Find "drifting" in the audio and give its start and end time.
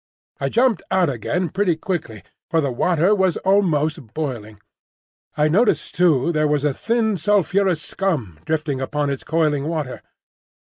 8.43-8.81